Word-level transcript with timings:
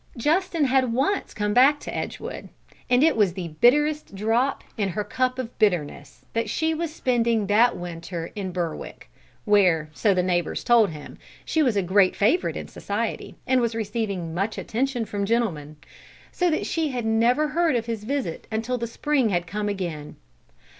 Justin 0.17 0.63
had 0.65 0.91
once 0.91 1.31
come 1.31 1.53
back 1.53 1.79
to 1.81 1.95
Edgewood, 1.95 2.49
and 2.89 3.03
it 3.03 3.15
was 3.15 3.33
the 3.33 3.49
bitterest 3.61 4.15
drop 4.15 4.63
in 4.75 4.89
her 4.89 5.03
cup 5.03 5.37
of 5.37 5.55
bitterness 5.59 6.25
that 6.33 6.49
she 6.49 6.73
was 6.73 6.91
spending 6.91 7.45
that 7.45 7.77
winter 7.77 8.31
in 8.33 8.51
Berwick 8.51 9.11
(where, 9.45 9.91
so 9.93 10.11
the 10.15 10.23
neighbours 10.23 10.63
told 10.63 10.89
him, 10.89 11.19
she 11.45 11.61
was 11.61 11.77
a 11.77 11.83
great 11.83 12.15
favourite 12.15 12.57
in 12.57 12.67
society, 12.67 13.35
and 13.45 13.61
was 13.61 13.75
receiving 13.75 14.33
much 14.33 14.57
attention 14.57 15.05
from 15.05 15.23
gentlemen), 15.23 15.75
so 16.31 16.49
that 16.49 16.65
she 16.65 16.87
had 16.87 17.05
never 17.05 17.49
heard 17.49 17.75
of 17.75 17.85
his 17.85 18.03
visit 18.03 18.47
until 18.51 18.79
the 18.79 18.87
spring 18.87 19.29
had 19.29 19.45
come 19.45 19.69
again. 19.69 20.15